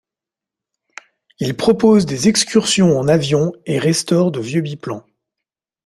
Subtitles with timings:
[1.37, 5.05] Il propose des excursions en avion et restaure de vieux biplans.